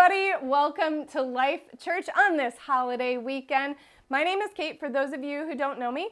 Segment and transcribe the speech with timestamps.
[0.00, 0.46] everybody.
[0.46, 3.76] Welcome to Life Church on this holiday weekend.
[4.08, 6.08] My name is Kate, for those of you who don't know me.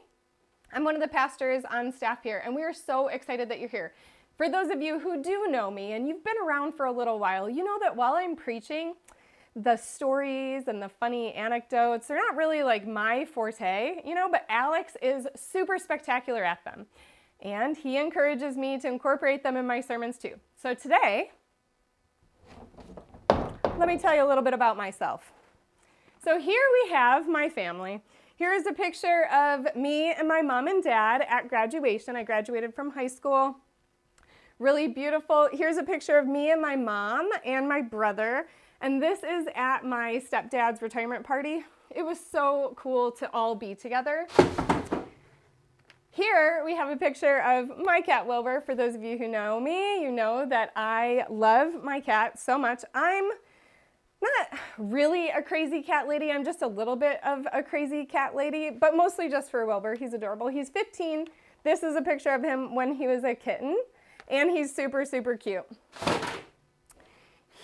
[0.75, 3.69] I'm one of the pastors on staff here, and we are so excited that you're
[3.71, 3.95] here.
[4.37, 7.19] For those of you who do know me and you've been around for a little
[7.19, 8.93] while, you know that while I'm preaching,
[9.57, 14.45] the stories and the funny anecdotes, they're not really like my forte, you know, but
[14.51, 16.85] Alex is super spectacular at them.
[17.41, 20.35] And he encourages me to incorporate them in my sermons too.
[20.61, 21.31] So today,
[23.79, 25.33] let me tell you a little bit about myself.
[26.25, 28.03] So here we have my family.
[28.35, 32.17] Here is a picture of me and my mom and dad at graduation.
[32.17, 33.57] I graduated from high school.
[34.59, 35.49] Really beautiful.
[35.53, 38.49] Here's a picture of me and my mom and my brother.
[38.81, 41.65] And this is at my stepdad's retirement party.
[41.91, 44.27] It was so cool to all be together.
[46.11, 48.61] Here we have a picture of my cat Wilbur.
[48.61, 52.59] For those of you who know me, you know that I love my cat so
[52.59, 52.83] much.
[52.93, 53.31] I'm
[54.23, 56.31] not really a crazy cat lady.
[56.31, 59.95] I'm just a little bit of a crazy cat lady, but mostly just for Wilbur.
[59.95, 60.49] He's adorable.
[60.49, 61.27] He's 15.
[61.65, 63.77] This is a picture of him when he was a kitten,
[64.29, 65.67] and he's super, super cute.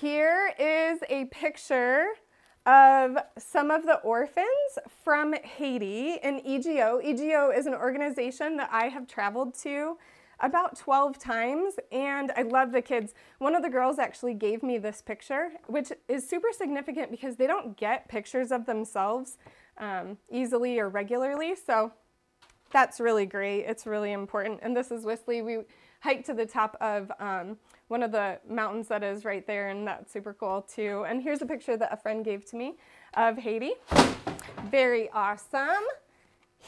[0.01, 2.07] Here is a picture
[2.67, 4.49] of some of the orphans
[5.05, 7.01] from Haiti in EGO.
[7.03, 9.99] EGO is an organization that I have traveled to
[10.41, 13.15] about 12 times and I love the kids.
[13.39, 17.47] One of the girls actually gave me this picture, which is super significant because they
[17.47, 19.39] don't get pictures of themselves
[19.79, 21.55] um, easily or regularly.
[21.55, 21.93] So
[22.73, 23.61] that's really great.
[23.63, 24.61] It's really important.
[24.63, 25.45] And this is Whistler.
[25.45, 25.59] We
[26.01, 27.57] hiked to the top of um,
[27.89, 31.05] one of the mountains that is right there, and that's super cool too.
[31.09, 32.75] And here's a picture that a friend gave to me
[33.15, 33.73] of Haiti.
[34.71, 35.85] Very awesome.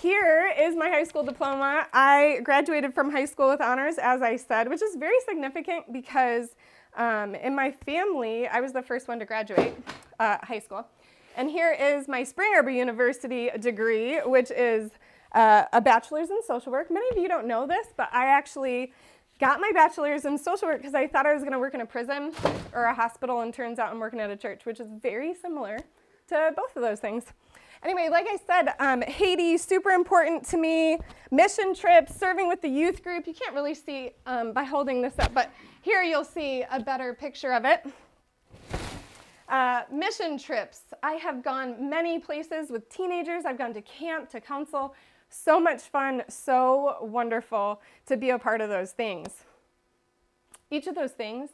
[0.03, 1.87] Here is my high school diploma.
[1.91, 6.55] I graduated from high school with honors, as I said, which is very significant because
[6.99, 9.75] um, in my family, I was the first one to graduate
[10.21, 10.87] uh, high school.
[11.35, 14.91] And here is my Spring Arbor University degree, which is
[15.33, 16.91] uh, a bachelor's in social work.
[16.91, 18.93] Many of you don't know this, but I actually
[19.41, 21.81] got my bachelor's in social work because I thought I was going to work in
[21.81, 22.33] a prison
[22.75, 25.79] or a hospital, and turns out I'm working at a church, which is very similar
[26.29, 27.25] to both of those things.
[27.87, 30.99] Anyway, like I said, um, Haiti, super important to me.
[31.31, 33.29] Mission trips, serving with the youth group.
[33.29, 35.53] You can't really see um, by holding this up, but
[35.83, 37.87] here you'll see a better picture of it.
[39.49, 40.81] Uh, mission trips.
[41.05, 43.45] I have gone many places with teenagers.
[43.45, 44.93] I've gone to camp, to council.
[45.29, 49.45] So much fun, so wonderful to be a part of those things.
[50.73, 51.51] Each of those things,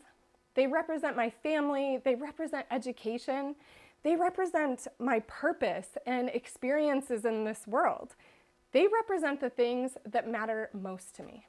[0.54, 3.54] they represent my family, they represent education,
[4.02, 8.14] they represent my purpose and experiences in this world.
[8.72, 11.46] They represent the things that matter most to me.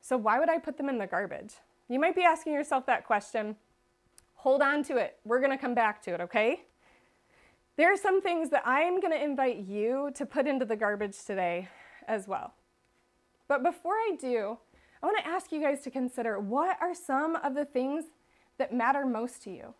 [0.00, 1.54] So, why would I put them in the garbage?
[1.88, 3.56] You might be asking yourself that question.
[4.36, 5.18] Hold on to it.
[5.24, 6.62] We're going to come back to it, okay?
[7.76, 10.76] There are some things that I am going to invite you to put into the
[10.76, 11.68] garbage today
[12.08, 12.54] as well.
[13.48, 14.58] But before I do,
[15.02, 18.04] I want to ask you guys to consider what are some of the things
[18.58, 19.74] that matter most to you?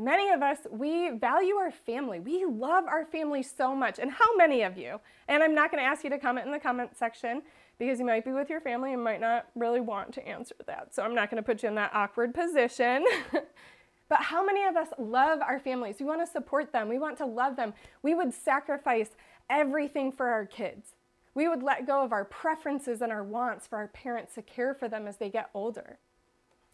[0.00, 2.20] Many of us, we value our family.
[2.20, 3.98] We love our family so much.
[3.98, 5.00] And how many of you?
[5.26, 7.42] And I'm not going to ask you to comment in the comment section
[7.80, 10.94] because you might be with your family and might not really want to answer that.
[10.94, 13.04] So I'm not going to put you in that awkward position.
[14.08, 15.96] but how many of us love our families?
[15.98, 16.88] We want to support them.
[16.88, 17.74] We want to love them.
[18.02, 19.10] We would sacrifice
[19.50, 20.94] everything for our kids.
[21.34, 24.74] We would let go of our preferences and our wants for our parents to care
[24.74, 25.98] for them as they get older.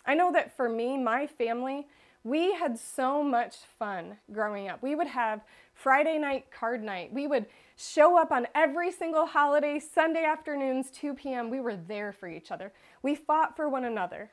[0.06, 1.86] I know that for me, my family,
[2.24, 4.82] we had so much fun growing up.
[4.82, 5.42] We would have
[5.74, 7.12] Friday night card night.
[7.12, 7.44] We would
[7.76, 11.50] show up on every single holiday, Sunday afternoons, 2 p.m.
[11.50, 12.72] We were there for each other.
[13.02, 14.30] We fought for one another.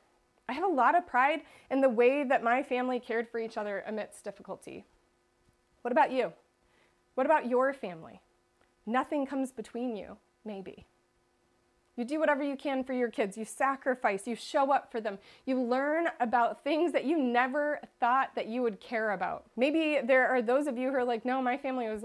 [0.48, 3.58] I have a lot of pride in the way that my family cared for each
[3.58, 4.86] other amidst difficulty.
[5.82, 6.32] What about you?
[7.14, 8.20] What about your family?
[8.86, 10.86] Nothing comes between you, maybe.
[11.96, 13.36] You do whatever you can for your kids.
[13.36, 14.26] You sacrifice.
[14.26, 15.18] You show up for them.
[15.44, 19.44] You learn about things that you never thought that you would care about.
[19.56, 22.04] Maybe there are those of you who are like, no, my family was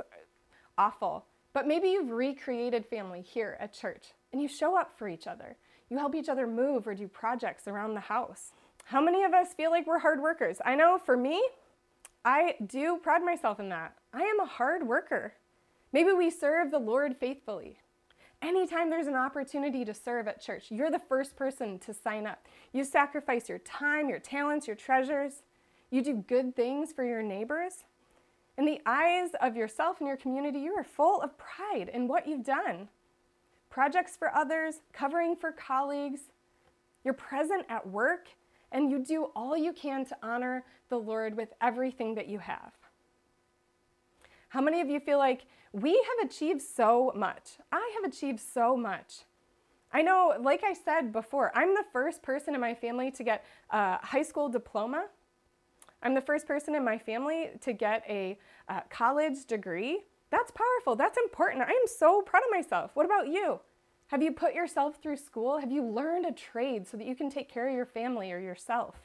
[0.78, 1.26] awful.
[1.54, 5.56] But maybe you've recreated family here at church and you show up for each other.
[5.90, 8.52] You help each other move or do projects around the house.
[8.86, 10.58] How many of us feel like we're hard workers?
[10.66, 11.42] I know for me,
[12.26, 13.96] I do pride myself in that.
[14.14, 15.34] I am a hard worker.
[15.94, 17.80] Maybe we serve the Lord faithfully.
[18.42, 22.46] Anytime there's an opportunity to serve at church, you're the first person to sign up.
[22.72, 25.42] You sacrifice your time, your talents, your treasures.
[25.90, 27.86] You do good things for your neighbors.
[28.58, 32.28] In the eyes of yourself and your community, you are full of pride in what
[32.28, 32.90] you've done.
[33.70, 36.22] Projects for others, covering for colleagues.
[37.04, 38.28] You're present at work
[38.72, 42.77] and you do all you can to honor the Lord with everything that you have.
[44.50, 47.58] How many of you feel like we have achieved so much?
[47.72, 49.26] I have achieved so much.
[49.92, 53.46] I know, like I said before, I'm the first person in my family to get
[53.72, 55.08] a high school diploma.
[56.04, 58.38] I'm the first person in my family to get a
[58.70, 60.04] uh, college degree.
[60.30, 60.96] That's powerful.
[60.96, 61.64] That's important.
[61.64, 62.92] I am so proud of myself.
[62.94, 63.60] What about you?
[64.08, 65.58] Have you put yourself through school?
[65.58, 68.40] Have you learned a trade so that you can take care of your family or
[68.40, 68.96] yourself?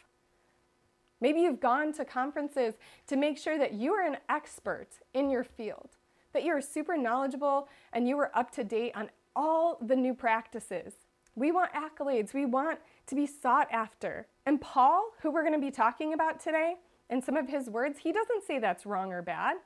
[1.23, 2.75] Maybe you've gone to conferences
[3.07, 5.91] to make sure that you are an expert in your field,
[6.33, 10.95] that you're super knowledgeable and you are up to date on all the new practices.
[11.37, 14.27] We want accolades, we want to be sought after.
[14.47, 16.75] And Paul, who we're going to be talking about today,
[17.09, 19.59] and some of his words, he doesn't say that's wrong or bad.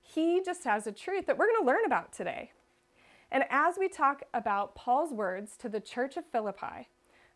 [0.00, 2.52] He just has a truth that we're going to learn about today.
[3.32, 6.88] And as we talk about Paul's words to the church of Philippi,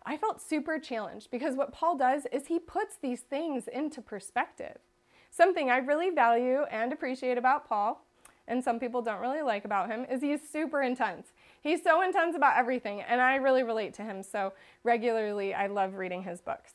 [0.08, 4.78] I felt super challenged because what Paul does is he puts these things into perspective.
[5.32, 8.06] Something I really value and appreciate about Paul,
[8.46, 11.32] and some people don't really like about him, is he's super intense.
[11.60, 14.52] He's so intense about everything, and I really relate to him, so
[14.84, 16.74] regularly I love reading his books.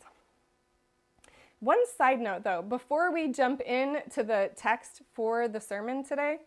[1.61, 6.39] One side note though, before we jump into the text for the sermon today,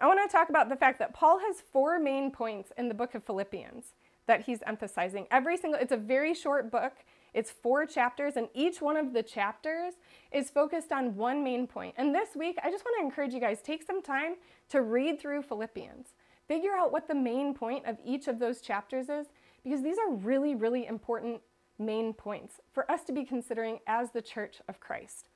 [0.00, 2.94] I want to talk about the fact that Paul has four main points in the
[2.94, 3.92] book of Philippians
[4.26, 5.26] that he's emphasizing.
[5.30, 6.92] Every single, it's a very short book.
[7.34, 9.94] It's four chapters, and each one of the chapters
[10.32, 11.94] is focused on one main point.
[11.98, 14.34] And this week, I just want to encourage you guys take some time
[14.68, 16.14] to read through Philippians.
[16.46, 19.26] Figure out what the main point of each of those chapters is,
[19.64, 21.40] because these are really, really important
[21.78, 25.28] main points for us to be considering as the church of Christ.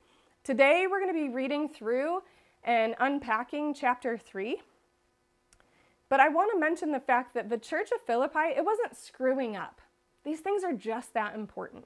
[0.43, 2.21] Today, we're going to be reading through
[2.63, 4.61] and unpacking chapter 3.
[6.09, 9.55] But I want to mention the fact that the church of Philippi, it wasn't screwing
[9.55, 9.81] up.
[10.25, 11.85] These things are just that important.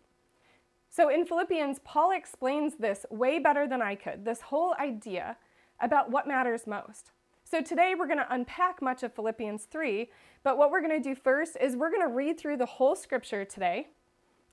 [0.89, 5.37] So in Philippians, Paul explains this way better than I could this whole idea
[5.79, 7.11] about what matters most.
[7.43, 10.09] So today we're going to unpack much of Philippians 3,
[10.43, 12.95] but what we're going to do first is we're going to read through the whole
[12.95, 13.89] scripture today,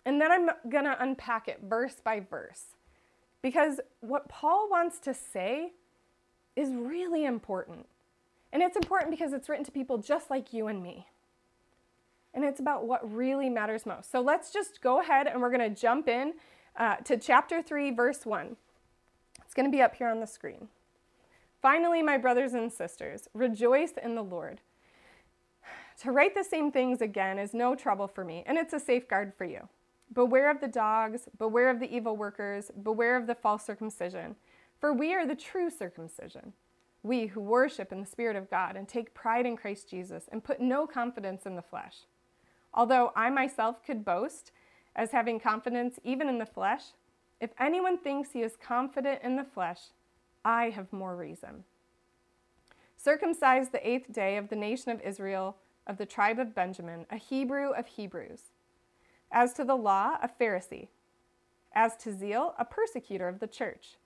[0.05, 2.77] and then I'm going to unpack it verse by verse.
[3.43, 5.73] Because what Paul wants to say
[6.57, 7.87] is really important.
[8.53, 11.07] And it's important because it's written to people just like you and me.
[12.35, 14.11] And it's about what really matters most.
[14.11, 16.35] So let's just go ahead and we're going to jump in
[16.77, 18.57] uh, to chapter 3, verse 1.
[19.45, 20.69] It's going to be up here on the screen.
[21.61, 24.61] Finally, my brothers and sisters, rejoice in the Lord.
[26.03, 29.35] To write the same things again is no trouble for me, and it's a safeguard
[29.37, 29.69] for you.
[30.13, 34.37] Beware of the dogs, beware of the evil workers, beware of the false circumcision,
[34.79, 36.55] for we are the true circumcision
[37.03, 40.45] we who worship in the Spirit of God and take pride in Christ Jesus and
[40.45, 42.01] put no confidence in the flesh.
[42.75, 44.53] Although I myself could boast
[44.95, 46.83] as having confidence even in the flesh,
[47.41, 49.81] if anyone thinks he is confident in the flesh,
[50.45, 51.65] I have more reason.
[52.97, 55.57] Circumcised the eighth day of the nation of Israel,
[55.87, 58.43] of the tribe of Benjamin, a Hebrew of Hebrews.
[59.33, 60.89] As to the law, a Pharisee.
[61.73, 63.97] As to zeal, a persecutor of the church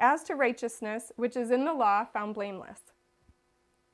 [0.00, 2.80] as to righteousness, which is in the law, found blameless.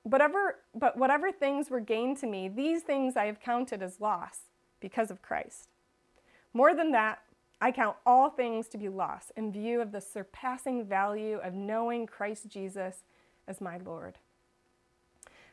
[0.05, 4.43] But whatever things were gained to me, these things I have counted as loss
[4.81, 5.69] because of Christ.
[6.55, 7.19] More than that,
[7.61, 12.07] I count all things to be loss in view of the surpassing value of knowing
[12.07, 13.03] Christ Jesus
[13.49, 14.19] as my Lord.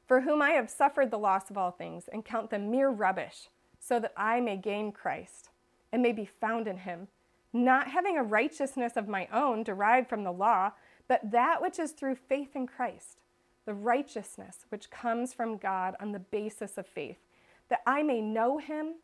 [0.05, 3.47] For whom I have suffered the loss of all things and count them mere rubbish,
[3.79, 5.49] so that I may gain Christ
[5.91, 7.07] and may be found in him
[7.53, 10.71] not having a righteousness of my own derived from the law,
[11.07, 13.19] but that which is through faith in Christ,
[13.65, 17.19] the righteousness which comes from God on the basis of faith,
[17.69, 18.95] that I may know him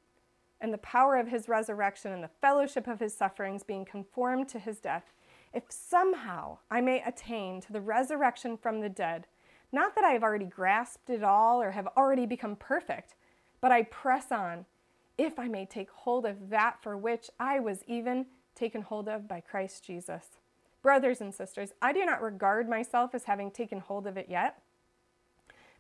[0.60, 4.60] and the power of his resurrection and the fellowship of his sufferings, being conformed to
[4.60, 5.13] his death,
[5.53, 9.27] if somehow I may attain to the resurrection from the dead.
[9.72, 13.15] Not that I have already grasped it all or have already become perfect,
[13.62, 14.65] but I press on,
[15.18, 18.25] if I may take hold of that for which I was even
[18.60, 20.25] taken hold of by Christ Jesus.
[20.82, 24.62] Brothers and sisters, I do not regard myself as having taken hold of it yet.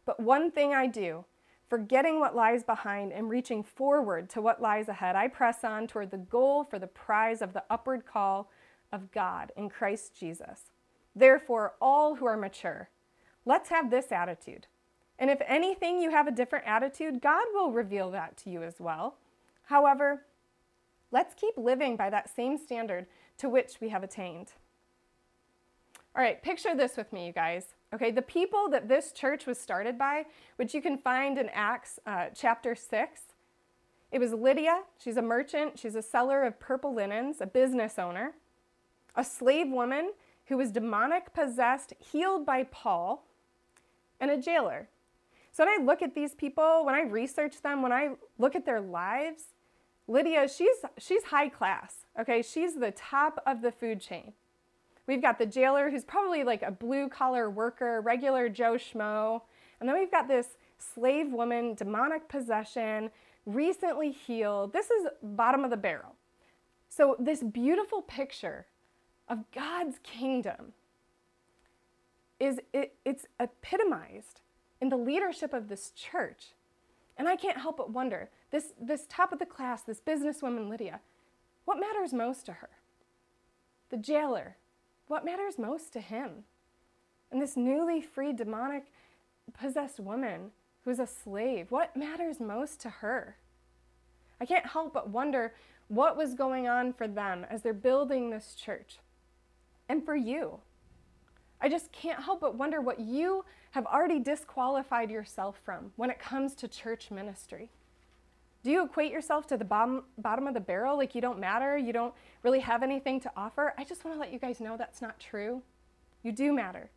[0.05, 1.25] But one thing I do,
[1.69, 6.11] forgetting what lies behind and reaching forward to what lies ahead, I press on toward
[6.11, 8.49] the goal for the prize of the upward call
[8.91, 10.71] of God in Christ Jesus.
[11.15, 12.89] Therefore, all who are mature,
[13.45, 14.67] let's have this attitude.
[15.17, 18.79] And if anything, you have a different attitude, God will reveal that to you as
[18.79, 19.17] well.
[19.63, 20.23] However,
[21.11, 23.07] Let's keep living by that same standard
[23.39, 24.53] to which we have attained.
[26.15, 27.75] All right, picture this with me, you guys.
[27.93, 30.25] Okay, the people that this church was started by,
[30.57, 33.21] which you can find in Acts uh, chapter 6,
[34.11, 34.81] It was Lydia.
[35.01, 35.79] She's a merchant.
[35.79, 38.33] She's a seller of purple linens, a business owner,
[39.15, 40.11] a slave woman
[40.45, 43.23] who was demonic possessed, healed by Paul,
[44.19, 44.89] and a jailer.
[45.51, 48.65] So when I look at these people, when I research them, when I look at
[48.65, 49.43] their lives,
[50.09, 52.05] Lydia, she's she's high class.
[52.19, 54.33] Okay, she's the top of the food chain.
[55.07, 59.41] We've got the jailer who's probably like a blue collar worker, regular Joe Schmo.
[59.79, 63.11] And then we've got this slave woman, demonic possession,
[63.45, 64.73] recently healed.
[64.73, 66.15] This is bottom of the barrel.
[66.89, 68.65] So, this beautiful picture
[69.27, 70.73] of God's kingdom
[72.39, 74.41] is it, it's epitomized
[74.81, 76.53] in the leadership of this church.
[77.15, 80.99] And I can't help but wonder this, this top of the class, this businesswoman Lydia,
[81.65, 82.69] what matters most to her?
[83.89, 84.57] The jailer,
[85.07, 86.43] what matters most to him?
[87.31, 88.85] And this newly freed demonic
[89.59, 90.51] possessed woman
[90.83, 93.35] who's a slave, what matters most to her?
[94.41, 95.53] I can't help but wonder
[95.89, 98.99] what was going on for them as they're building this church.
[99.89, 100.59] And for you,
[101.61, 106.19] I just can't help but wonder what you have already disqualified yourself from when it
[106.19, 107.69] comes to church ministry.
[108.63, 111.77] Do you equate yourself to the bottom, bottom of the barrel, like you don't matter,
[111.77, 112.13] you don't
[112.43, 113.73] really have anything to offer?
[113.77, 115.61] I just want to let you guys know that's not true.
[116.23, 116.89] You do matter.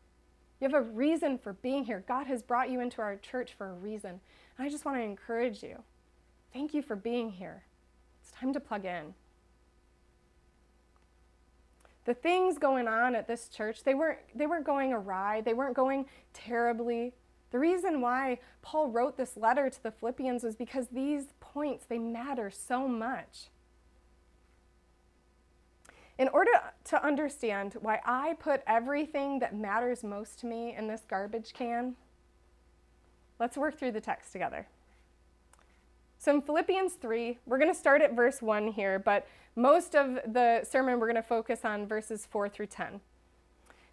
[0.60, 2.04] You have a reason for being here.
[2.06, 4.20] God has brought you into our church for a reason.
[4.58, 5.82] And I just want to encourage you.
[6.52, 7.62] Thank you for being here.
[8.20, 9.14] It's time to plug in.
[12.04, 15.74] The things going on at this church, they weren't, they weren't going awry, they weren't
[15.74, 17.12] going terribly.
[17.52, 21.98] The reason why Paul wrote this letter to the Philippians was because these points, they
[21.98, 23.48] matter so much.
[26.18, 26.50] In order
[26.84, 31.96] to understand why I put everything that matters most to me in this garbage can,
[33.40, 34.66] let's work through the text together.
[36.18, 40.20] So in Philippians 3, we're going to start at verse 1 here, but most of
[40.32, 43.00] the sermon we're going to focus on verses 4 through 10.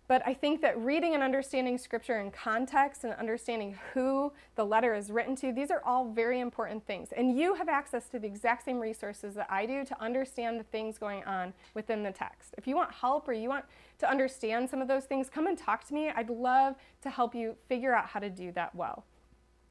[0.09, 4.95] But I think that reading and understanding scripture in context and understanding who the letter
[4.95, 7.09] is written to, these are all very important things.
[7.15, 10.63] And you have access to the exact same resources that I do to understand the
[10.63, 12.55] things going on within the text.
[12.57, 13.65] If you want help or you want
[13.99, 16.09] to understand some of those things, come and talk to me.
[16.09, 16.73] I'd love
[17.03, 19.05] to help you figure out how to do that well.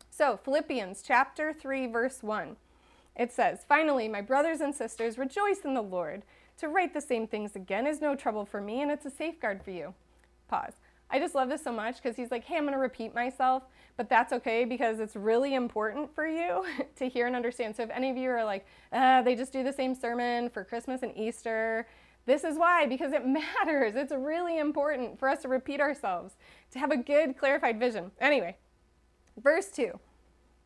[0.09, 2.55] So, Philippians chapter 3, verse 1.
[3.17, 6.23] It says, Finally, my brothers and sisters, rejoice in the Lord.
[6.59, 9.65] To write the same things again is no trouble for me, and it's a safeguard
[9.65, 9.95] for you.
[10.49, 10.75] Pause.
[11.11, 13.63] I just love this so much because he's like, hey, I'm going to repeat myself,
[13.97, 17.77] but that's okay because it's really important for you to hear and understand.
[17.77, 20.65] So if any of you are like, uh, they just do the same sermon for
[20.65, 21.87] Christmas and Easter,
[22.27, 23.27] this is why, because it
[23.65, 23.95] matters.
[23.97, 26.35] It's really important for us to repeat ourselves,
[26.73, 28.11] to have a good, clarified vision.
[28.21, 28.57] Anyway,
[29.43, 29.99] verse 2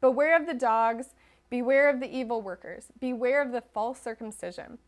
[0.01, 1.15] Beware of the dogs,
[1.51, 4.79] beware of the evil workers, beware of the false circumcision.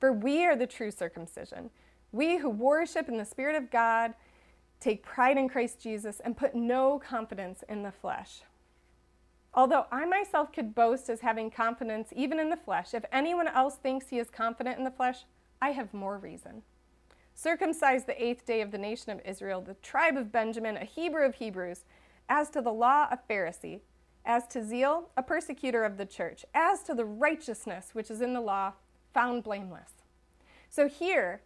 [0.00, 1.68] For we are the true circumcision.
[2.10, 4.14] We who worship in the Spirit of God
[4.84, 8.42] take pride in Christ Jesus and put no confidence in the flesh.
[9.54, 13.76] Although I myself could boast as having confidence even in the flesh, if anyone else
[13.76, 15.24] thinks he is confident in the flesh,
[15.62, 16.62] I have more reason.
[17.34, 21.24] Circumcised the eighth day of the nation of Israel, the tribe of Benjamin, a Hebrew
[21.24, 21.84] of Hebrews,
[22.28, 23.80] as to the law, a Pharisee
[24.24, 26.44] as to zeal, a persecutor of the church.
[26.54, 28.72] As to the righteousness which is in the law,
[29.12, 29.90] found blameless.
[30.70, 31.42] So here,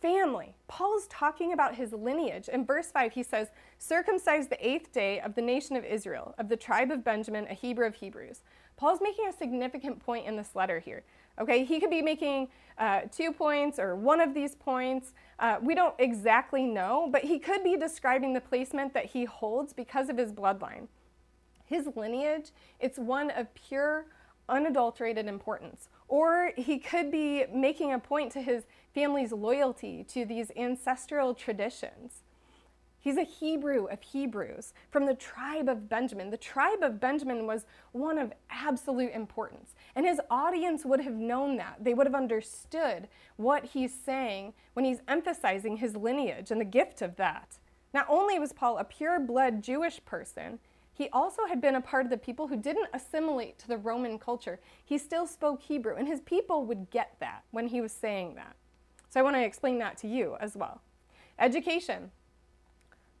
[0.00, 2.48] family, Paul's talking about his lineage.
[2.48, 6.48] In verse 5, he says, circumcised the eighth day of the nation of Israel, of
[6.48, 8.42] the tribe of Benjamin, a Hebrew of Hebrews.
[8.76, 11.02] Paul's making a significant point in this letter here.
[11.38, 15.12] Okay, he could be making uh, two points or one of these points.
[15.38, 19.72] Uh, we don't exactly know, but he could be describing the placement that he holds
[19.72, 20.88] because of his bloodline
[21.70, 24.06] his lineage, it's one of pure,
[24.48, 25.88] unadulterated importance.
[26.08, 32.22] Or he could be making a point to his family's loyalty to these ancestral traditions.
[33.02, 36.28] He's a Hebrew of Hebrews from the tribe of Benjamin.
[36.28, 39.74] The tribe of Benjamin was one of absolute importance.
[39.96, 41.82] And his audience would have known that.
[41.82, 47.00] They would have understood what he's saying when he's emphasizing his lineage and the gift
[47.00, 47.58] of that.
[47.94, 50.58] Not only was Paul a pure blood Jewish person,
[50.92, 54.18] he also had been a part of the people who didn't assimilate to the Roman
[54.18, 54.60] culture.
[54.84, 58.56] He still spoke Hebrew, and his people would get that when he was saying that.
[59.10, 60.80] So I want to explain that to you as well.
[61.38, 62.10] Education.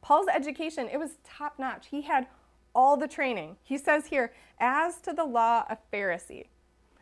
[0.02, 1.88] Paul's education, it was top notch.
[1.88, 2.26] He had
[2.74, 3.56] all the training.
[3.62, 6.46] He says here, as to the law, a Pharisee.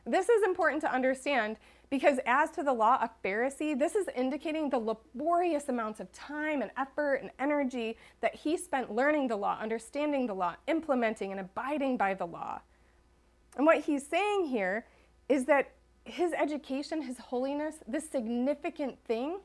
[0.06, 1.58] This is important to understand
[1.90, 6.62] because as to the law of Pharisee, this is indicating the laborious amounts of time
[6.62, 11.40] and effort and energy that he spent learning the law, understanding the law, implementing and
[11.40, 12.60] abiding by the law.
[13.56, 14.86] And what he's saying here
[15.28, 15.72] is that
[16.10, 19.38] his education, his holiness, this significant thing,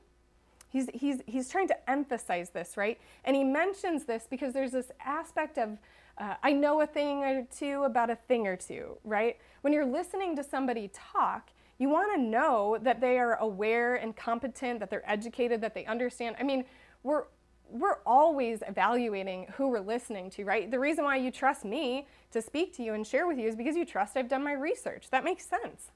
[0.70, 3.00] he's, he's, he's trying to emphasize this, right?
[3.26, 5.78] And he mentions this because there's this aspect of,
[6.18, 9.38] uh, I know a thing or two about a thing or two, right?
[9.62, 14.16] When you're listening to somebody talk, you want to know that they are aware and
[14.16, 16.36] competent, that they're educated, that they understand.
[16.40, 16.66] I mean,
[17.04, 17.24] we're
[17.70, 20.70] we're always evaluating who we're listening to, right?
[20.70, 23.56] The reason why you trust me to speak to you and share with you is
[23.56, 25.10] because you trust I've done my research.
[25.10, 25.90] That makes sense.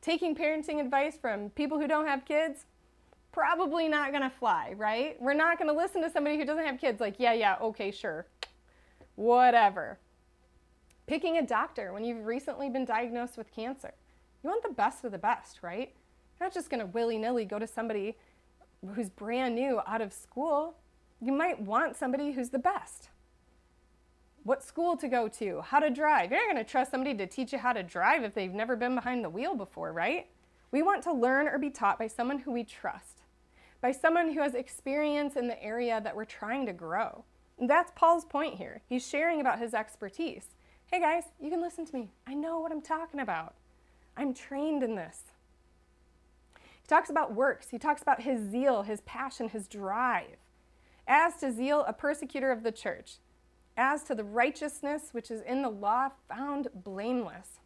[0.00, 2.66] Taking parenting advice from people who don't have kids,
[3.32, 5.20] probably not going to fly, right?
[5.20, 7.90] We're not going to listen to somebody who doesn't have kids like, yeah, yeah, okay,
[7.90, 8.26] sure.
[9.16, 9.98] Whatever.
[11.06, 13.94] Picking a doctor when you've recently been diagnosed with cancer.
[14.42, 15.94] You want the best of the best, right?
[16.38, 18.16] You're not just going to willy nilly go to somebody
[18.94, 20.76] who's brand new out of school.
[21.20, 23.08] You might want somebody who's the best.
[24.48, 26.30] What school to go to, how to drive.
[26.30, 28.76] You're not going to trust somebody to teach you how to drive if they've never
[28.76, 30.26] been behind the wheel before, right?
[30.70, 33.24] We want to learn or be taught by someone who we trust,
[33.82, 37.26] by someone who has experience in the area that we're trying to grow.
[37.58, 38.80] And that's Paul's point here.
[38.88, 40.46] He's sharing about his expertise.
[40.86, 42.08] Hey guys, you can listen to me.
[42.26, 43.52] I know what I'm talking about.
[44.16, 45.24] I'm trained in this.
[46.54, 47.68] He talks about works.
[47.68, 50.38] He talks about his zeal, his passion, his drive.
[51.06, 53.18] As to zeal, a persecutor of the church.
[53.80, 57.60] As to the righteousness which is in the law, found blameless.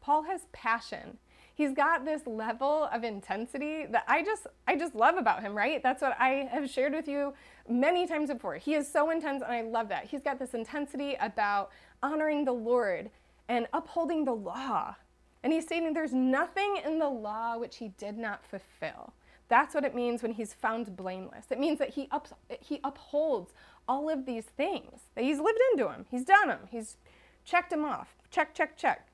[0.00, 1.18] Paul has passion.
[1.54, 5.80] He's got this level of intensity that I just I just love about him, right?
[5.80, 7.34] That's what I have shared with you
[7.68, 8.56] many times before.
[8.56, 10.06] He is so intense and I love that.
[10.06, 11.70] He's got this intensity about
[12.02, 13.10] honoring the Lord
[13.48, 14.96] and upholding the law.
[15.44, 19.12] And he's stating there's nothing in the law which he did not fulfill.
[19.48, 21.46] That's what it means when he's found blameless.
[21.50, 22.28] It means that he, up,
[22.60, 23.52] he upholds
[23.88, 26.96] all of these things, that he's lived into them, he's done them, he's
[27.44, 28.14] checked them off.
[28.30, 29.08] Check, check, check.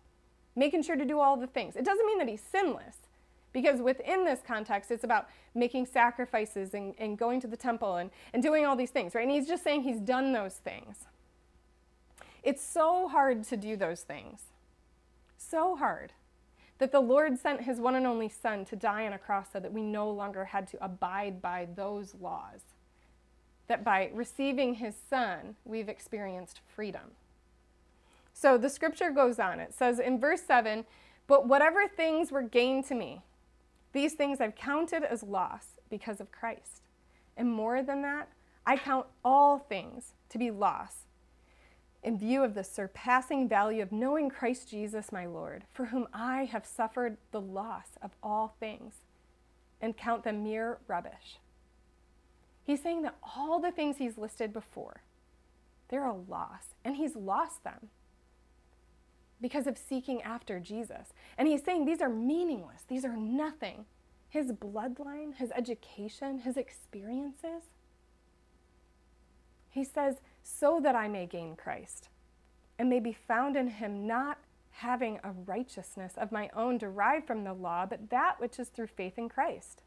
[0.57, 1.77] Making sure to do all the things.
[1.77, 2.97] It doesn't mean that he's sinless,
[3.53, 8.11] because within this context, it's about making sacrifices and, and going to the temple and,
[8.33, 9.23] and doing all these things, right?
[9.23, 10.97] And he's just saying he's done those things.
[12.43, 14.41] It's so hard to do those things.
[15.37, 16.13] So hard
[16.79, 19.61] that the Lord sent his one and only Son to die on a cross so
[19.61, 22.61] that we no longer had to abide by those laws.
[23.71, 27.13] That by receiving his Son, we've experienced freedom.
[28.33, 29.61] So the scripture goes on.
[29.61, 30.85] It says in verse 7
[31.29, 33.23] But whatever things were gained to me,
[33.93, 36.83] these things I've counted as loss because of Christ.
[37.37, 38.31] And more than that,
[38.67, 41.05] I count all things to be loss
[42.03, 46.47] in view of the surpassing value of knowing Christ Jesus my Lord, for whom I
[46.47, 48.95] have suffered the loss of all things,
[49.81, 51.39] and count them mere rubbish.
[52.65, 55.03] He's saying that all the things he's listed before,
[55.89, 57.89] they're a loss, and he's lost them
[59.41, 61.13] because of seeking after Jesus.
[61.39, 63.87] And he's saying these are meaningless, these are nothing.
[64.29, 67.65] His bloodline, his education, his experiences.
[69.71, 72.09] He says, so that I may gain Christ
[72.79, 74.39] and may be found in him, not
[74.71, 78.87] having a righteousness of my own derived from the law, but that which is through
[78.87, 79.83] faith in Christ.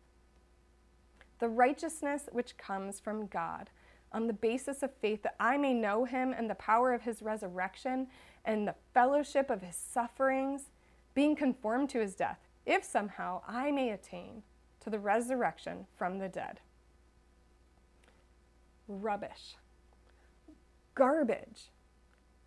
[1.43, 3.69] The righteousness which comes from God
[4.13, 7.21] on the basis of faith that I may know him and the power of his
[7.21, 8.08] resurrection
[8.45, 10.69] and the fellowship of his sufferings,
[11.13, 14.43] being conformed to his death, if somehow I may attain
[14.86, 16.62] to the resurrection from the dead.
[18.88, 19.58] Rubbish
[20.95, 21.71] garbage,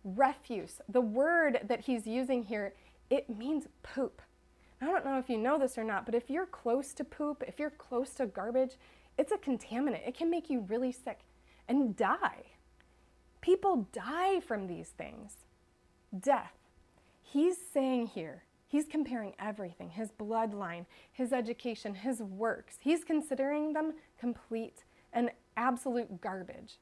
[0.03, 0.81] refuse.
[0.89, 2.73] The word that he's using here,
[3.11, 4.23] it means poop.
[4.81, 7.43] I don't know if you know this or not, but if you're close to poop,
[7.47, 8.75] if you're close to garbage,
[9.17, 10.07] it's a contaminant.
[10.07, 11.21] It can make you really sick
[11.67, 12.43] and die.
[13.41, 15.33] People die from these things.
[16.17, 16.53] Death.
[17.21, 22.77] He's saying here, he's comparing everything his bloodline, his education, his works.
[22.79, 26.77] He's considering them complete and absolute garbage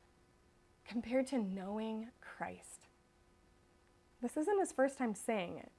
[0.88, 2.88] compared to knowing Christ.
[4.22, 5.72] This isn't his first time saying it.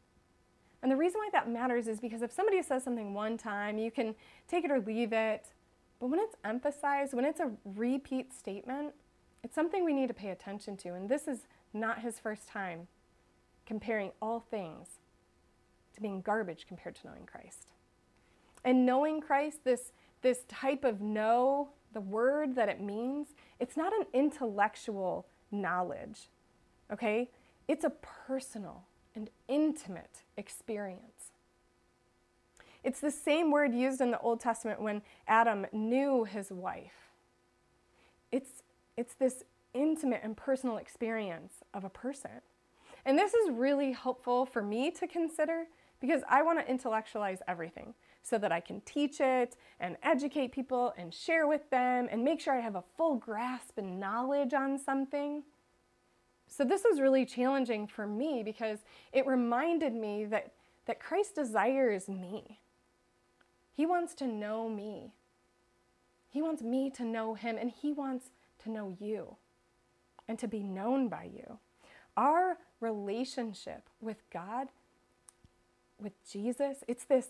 [0.87, 3.91] And the reason why that matters is because if somebody says something one time, you
[3.91, 4.15] can
[4.47, 5.49] take it or leave it.
[5.99, 8.95] But when it's emphasized, when it's a repeat statement,
[9.43, 10.91] it's something we need to pay attention to.
[10.95, 12.87] And this is not his first time
[13.67, 15.01] comparing all things
[15.97, 17.73] to being garbage compared to knowing Christ.
[18.65, 19.91] And knowing Christ, this,
[20.23, 26.29] this type of know the word that it means, it's not an intellectual knowledge,
[26.93, 27.29] okay?
[27.67, 28.85] It's a personal
[29.17, 31.33] and intimate experience.
[32.85, 37.11] It's the same word used in the Old Testament when Adam knew his wife.
[38.31, 38.63] It's,
[38.97, 39.43] it's this
[39.75, 42.31] intimate and personal experience of a person.
[43.05, 45.65] And this is really helpful for me to consider
[46.01, 50.93] because I want to intellectualize everything so that I can teach it and educate people
[50.97, 54.79] and share with them and make sure I have a full grasp and knowledge on
[54.79, 55.43] something.
[56.49, 58.79] So this was really challenging for me because
[59.13, 60.53] it reminded me that,
[60.87, 62.61] that Christ desires me.
[63.75, 65.13] He wants to know me.
[66.31, 68.31] He wants me to know him, and he wants
[68.65, 69.37] to know you
[70.29, 71.59] and to be known by you.
[72.17, 74.69] Our relationship with God,
[76.01, 77.29] with Jesus, it's this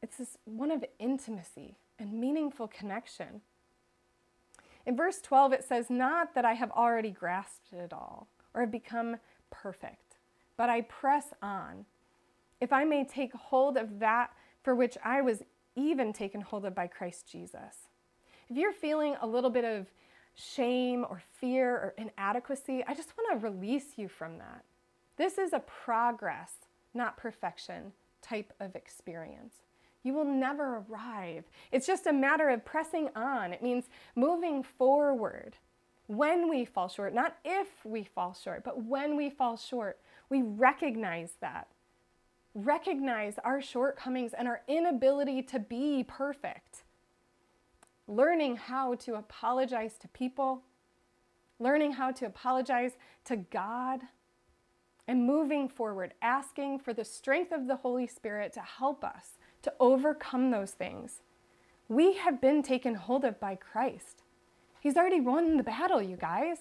[0.00, 3.40] it's this one of intimacy and meaningful connection.
[4.86, 9.16] In verse 12, it says, Not that I have already grasped it all or become
[9.50, 10.16] perfect,
[10.56, 11.86] but I press on,
[12.60, 14.32] if I may take hold of that
[14.64, 15.44] for which I was
[15.76, 17.86] even taken hold of by Christ Jesus.
[18.50, 19.86] If you're feeling a little bit of
[20.34, 24.64] shame or fear or inadequacy, I just want to release you from that.
[25.16, 26.50] This is a progress,
[26.94, 27.92] not perfection
[28.22, 29.54] type of experience.
[30.02, 31.44] You will never arrive.
[31.70, 33.52] It's just a matter of pressing on.
[33.52, 33.84] It means
[34.16, 35.56] moving forward.
[36.08, 40.42] When we fall short, not if we fall short, but when we fall short, we
[40.42, 41.68] recognize that.
[42.54, 46.84] Recognize our shortcomings and our inability to be perfect.
[48.06, 50.62] Learning how to apologize to people,
[51.58, 52.92] learning how to apologize
[53.26, 54.00] to God,
[55.06, 59.72] and moving forward, asking for the strength of the Holy Spirit to help us to
[59.78, 61.20] overcome those things.
[61.88, 64.22] We have been taken hold of by Christ.
[64.80, 66.58] He's already won the battle, you guys.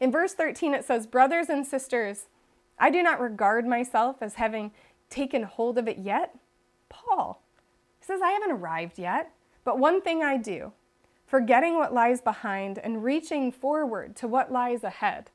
[0.00, 2.26] In verse 13, it says, Brothers and sisters,
[2.78, 4.72] I do not regard myself as having
[5.08, 6.36] taken hold of it yet.
[6.88, 7.42] Paul
[8.00, 9.32] says, I haven't arrived yet,
[9.64, 10.72] but one thing I do,
[11.26, 15.30] forgetting what lies behind and reaching forward to what lies ahead.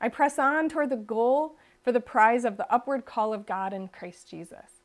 [0.00, 3.72] I press on toward the goal for the prize of the upward call of God
[3.72, 4.82] in Christ Jesus.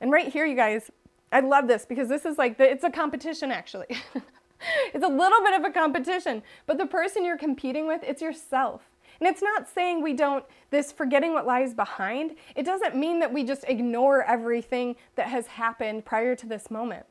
[0.00, 0.90] And right here, you guys,
[1.30, 3.96] I love this because this is like, the, it's a competition actually.
[4.94, 8.82] it's a little bit of a competition, but the person you're competing with, it's yourself.
[9.20, 13.32] And it's not saying we don't, this forgetting what lies behind, it doesn't mean that
[13.32, 17.06] we just ignore everything that has happened prior to this moment.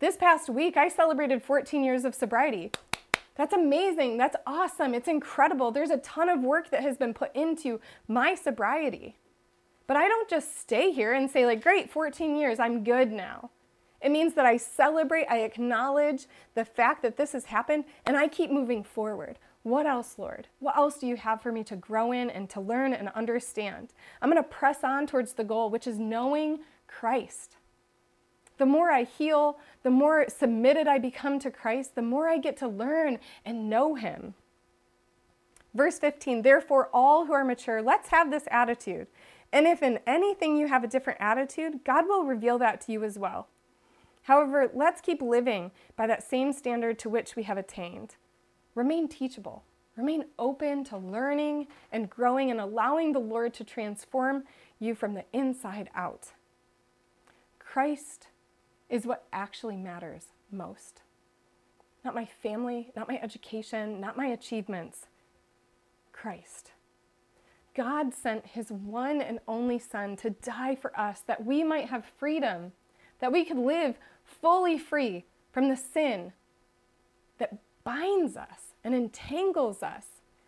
[0.00, 2.72] This past week, I celebrated 14 years of sobriety.
[3.36, 4.16] That's amazing.
[4.16, 4.94] That's awesome.
[4.94, 5.70] It's incredible.
[5.70, 9.16] There's a ton of work that has been put into my sobriety.
[9.86, 13.50] But I don't just stay here and say, like, great, 14 years, I'm good now.
[14.00, 18.28] It means that I celebrate, I acknowledge the fact that this has happened, and I
[18.28, 19.38] keep moving forward.
[19.64, 20.46] What else, Lord?
[20.60, 23.92] What else do you have for me to grow in and to learn and understand?
[24.22, 27.56] I'm going to press on towards the goal, which is knowing Christ.
[28.56, 32.56] The more I heal, the more submitted I become to Christ, the more I get
[32.58, 34.34] to learn and know Him.
[35.74, 39.06] Verse 15, therefore, all who are mature, let's have this attitude.
[39.52, 43.04] And if in anything you have a different attitude, God will reveal that to you
[43.04, 43.48] as well.
[44.28, 48.16] However, let's keep living by that same standard to which we have attained.
[48.74, 49.64] Remain teachable.
[49.96, 54.44] Remain open to learning and growing and allowing the Lord to transform
[54.78, 56.32] you from the inside out.
[57.58, 58.26] Christ
[58.90, 61.00] is what actually matters most.
[62.04, 65.06] Not my family, not my education, not my achievements.
[66.12, 66.72] Christ.
[67.74, 72.04] God sent his one and only Son to die for us that we might have
[72.18, 72.72] freedom,
[73.20, 73.96] that we could live
[74.28, 76.32] fully free from the sin
[77.38, 80.04] that binds us and entangles us.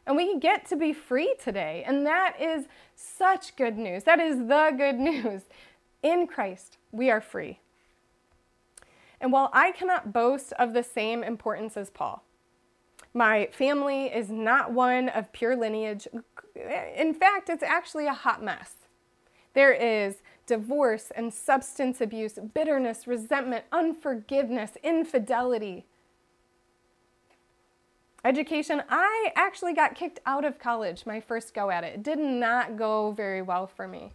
[0.06, 1.84] And we get to be free today.
[1.86, 4.04] And that is such good news.
[4.04, 5.42] That is the good news.
[6.02, 7.60] In Christ, we are free.
[9.20, 12.24] And while I cannot boast of the same importance as Paul,
[13.12, 16.08] my family is not one of pure lineage.
[16.96, 18.72] In fact, it's actually a hot mess.
[19.52, 25.86] There is divorce and substance abuse, bitterness, resentment, unforgiveness, infidelity.
[28.24, 31.94] Education, I actually got kicked out of college my first go at it.
[31.94, 34.12] It did not go very well for me.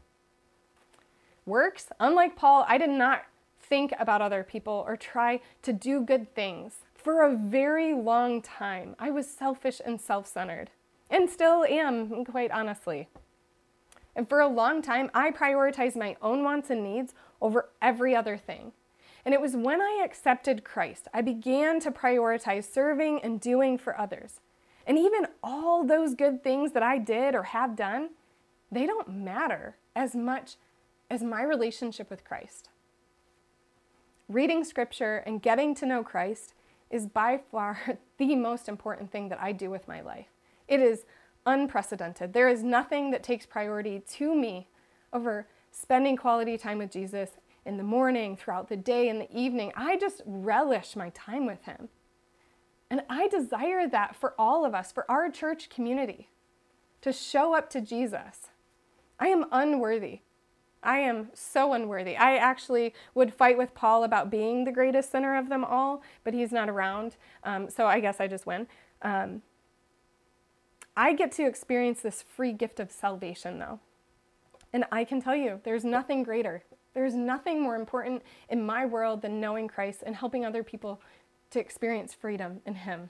[1.46, 3.24] Works, unlike Paul, I did not
[3.58, 6.80] think about other people or try to do good things.
[6.96, 10.72] For a very long time, I was selfish and self centered,
[11.10, 13.08] and still am, quite honestly.
[14.16, 18.38] And for a long time, I prioritized my own wants and needs over every other
[18.38, 18.72] thing.
[19.26, 24.00] And it was when I accepted Christ, I began to prioritize serving and doing for
[24.00, 24.40] others.
[24.88, 28.12] And even all those good things that I did or have done,
[28.72, 30.56] they don't matter as much
[31.10, 32.70] as my relationship with Christ.
[34.30, 36.54] Reading scripture and getting to know Christ
[36.90, 40.28] is by far the most important thing that I do with my life.
[40.68, 41.06] It is
[41.46, 42.34] unprecedented.
[42.34, 44.68] There is nothing that takes priority to me
[45.14, 47.32] over spending quality time with Jesus
[47.66, 49.72] in the morning, throughout the day, in the evening.
[49.76, 51.90] I just relish my time with Him.
[52.90, 56.30] And I desire that for all of us, for our church community,
[57.02, 58.50] to show up to Jesus.
[59.20, 60.20] I am unworthy.
[60.84, 62.16] I am so unworthy.
[62.16, 66.36] I actually would fight with Paul about being the greatest sinner of them all, but
[66.36, 67.16] he's not around.
[67.44, 68.68] Um, so I guess I just win.
[69.02, 69.42] Um,
[70.98, 73.80] I get to experience this free gift of salvation, though.
[74.72, 76.64] And I can tell you, there's nothing greater.
[76.94, 81.02] There's nothing more important in my world than knowing Christ and helping other people
[81.52, 83.10] to experience freedom in Him.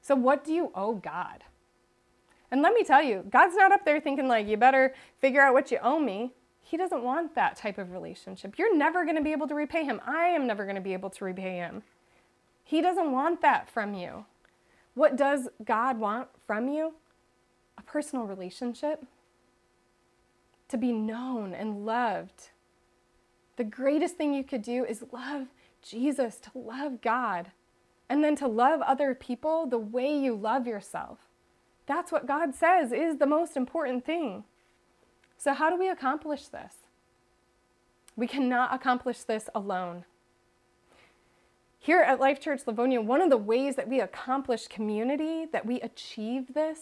[0.00, 1.44] So, what do you owe God?
[2.50, 5.52] And let me tell you, God's not up there thinking, like, you better figure out
[5.52, 6.32] what you owe me.
[6.62, 8.58] He doesn't want that type of relationship.
[8.58, 10.00] You're never going to be able to repay Him.
[10.06, 11.82] I am never going to be able to repay Him.
[12.64, 14.24] He doesn't want that from you.
[14.96, 16.94] What does God want from you?
[17.76, 19.04] A personal relationship.
[20.70, 22.48] To be known and loved.
[23.56, 25.48] The greatest thing you could do is love
[25.82, 27.50] Jesus, to love God,
[28.08, 31.18] and then to love other people the way you love yourself.
[31.84, 34.44] That's what God says is the most important thing.
[35.36, 36.72] So, how do we accomplish this?
[38.16, 40.06] We cannot accomplish this alone.
[41.78, 45.80] Here at Life Church Livonia, one of the ways that we accomplish community, that we
[45.80, 46.80] achieve this,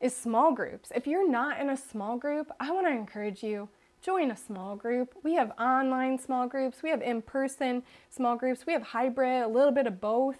[0.00, 0.92] is small groups.
[0.94, 3.68] If you're not in a small group, I want to encourage you
[4.02, 5.14] join a small group.
[5.22, 9.48] We have online small groups, we have in person small groups, we have hybrid, a
[9.48, 10.38] little bit of both.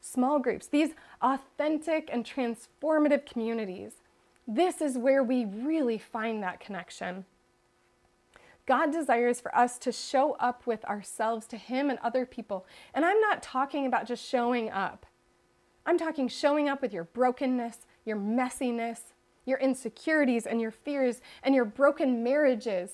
[0.00, 3.92] Small groups, these authentic and transformative communities.
[4.46, 7.24] This is where we really find that connection.
[8.66, 12.66] God desires for us to show up with ourselves to Him and other people.
[12.92, 15.06] And I'm not talking about just showing up,
[15.86, 19.12] I'm talking showing up with your brokenness, your messiness,
[19.44, 22.90] your insecurities and your fears and your broken marriages,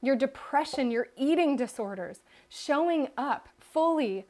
[0.00, 4.26] your depression, your eating disorders, showing up fully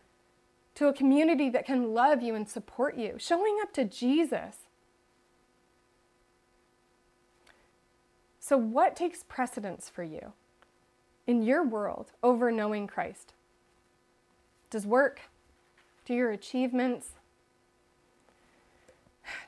[0.75, 4.57] to a community that can love you and support you, showing up to Jesus.
[8.41, 10.33] So, what takes precedence for you
[11.29, 13.35] in your world over knowing Christ?
[14.71, 15.21] Does work?
[16.05, 17.11] Do your achievements?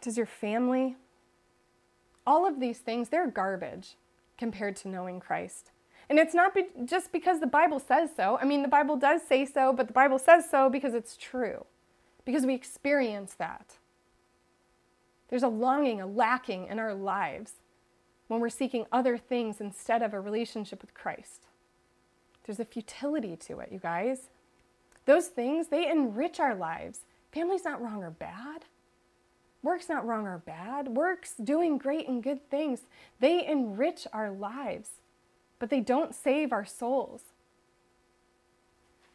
[0.01, 0.95] Does your family?
[2.31, 3.97] all of these things, they're garbage
[4.39, 5.73] compared to knowing Christ.
[6.09, 8.39] And it's not be- just because the Bible says so.
[8.41, 11.67] I mean, the Bible does say so, but the Bible says so because it's true,
[12.25, 13.79] because we experience that.
[15.29, 17.55] There's a longing, a lacking in our lives
[18.29, 21.47] when we're seeking other things instead of a relationship with Christ.
[22.45, 24.29] There's a futility to it, you guys.
[25.07, 27.01] Those things, they enrich our lives.
[27.33, 28.65] Family's not wrong or bad.
[29.63, 30.89] Work's not wrong or bad.
[30.89, 32.83] Work's doing great and good things.
[33.19, 34.91] They enrich our lives,
[35.59, 37.23] but they don't save our souls.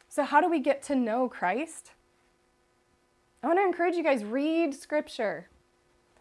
[0.08, 1.90] So, how do we get to know Christ?
[3.42, 5.48] I want to encourage you guys read scripture.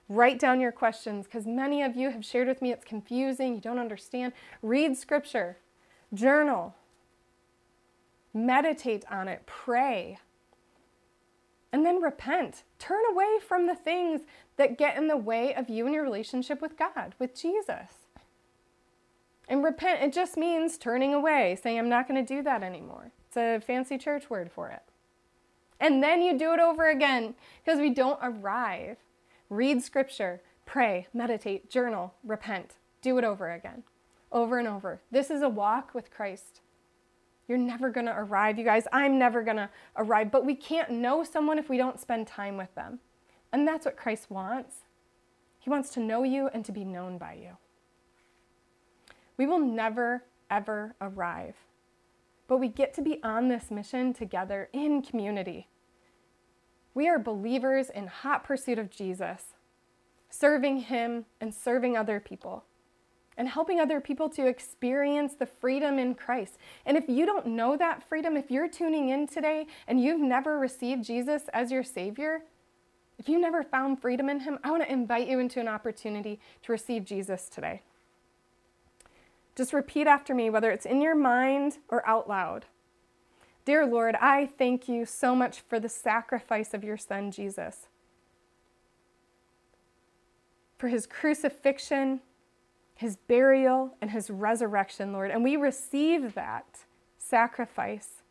[0.10, 3.62] Write down your questions because many of you have shared with me it's confusing, you
[3.62, 4.34] don't understand.
[4.62, 5.58] Read scripture,
[6.14, 6.76] journal,
[8.36, 10.20] meditate on it, pray.
[11.72, 12.64] And then repent.
[12.78, 14.22] Turn away from the things
[14.58, 18.06] that get in the way of you and your relationship with God, with Jesus.
[19.48, 23.12] And repent, it just means turning away, saying, I'm not going to do that anymore.
[23.28, 24.82] It's a fancy church word for it.
[25.80, 28.98] And then you do it over again because we don't arrive.
[29.50, 32.76] Read scripture, pray, meditate, journal, repent.
[33.02, 33.84] Do it over again,
[34.32, 35.02] over and over.
[35.12, 36.62] This is a walk with Christ.
[37.48, 38.88] You're never to arrive, you guys.
[38.92, 40.32] I'm never to arrive.
[40.32, 43.00] But we can't know someone if we don't spend time with them.
[43.52, 44.78] And that's what Christ wants.
[45.60, 47.58] He wants to know you and to be known by you.
[49.38, 51.56] We will never, ever arrive.
[52.48, 55.68] But we get to be on this mission together in community.
[56.94, 59.54] We are believers in hot pursuit of Jesus,
[60.30, 62.64] serving Him and serving other people
[63.38, 66.58] and helping other people to experience the freedom in Christ.
[66.86, 70.58] And if you don't know that freedom, if you're tuning in today and you've never
[70.58, 72.44] received Jesus as your Savior,
[73.18, 76.40] if you never found freedom in Him, I want to invite you into an opportunity
[76.64, 77.82] to receive Jesus today.
[79.56, 82.66] Just repeat after me, whether it's in your mind or out loud.
[83.64, 87.88] Dear Lord, I thank you so much for the sacrifice of your Son, Jesus,
[90.78, 92.22] for his crucifixion
[92.96, 95.30] his burial, and his resurrection, Lord.
[95.30, 96.86] And we receive that
[97.18, 98.24] sacrifice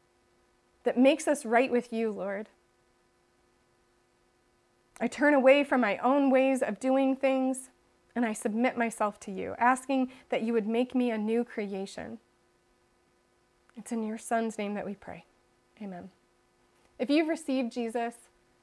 [0.85, 2.49] that makes us right with you, Lord.
[5.01, 7.71] I turn away from my own ways of doing things
[8.17, 12.19] and I submit myself to you, asking that you would make me a new creation.
[13.77, 15.25] It's in your Son's name that we pray.
[15.83, 16.11] Amen.
[16.99, 18.15] If you've received Jesus,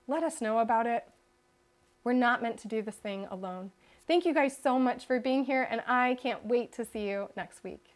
[0.08, 1.04] let us know about it.
[2.04, 3.72] We're not meant to do this thing alone.
[4.08, 7.30] Thank you guys so much for being here, and I can't wait to see you
[7.38, 7.91] next week.